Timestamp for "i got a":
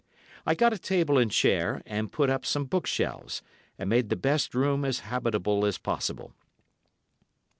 0.47-0.79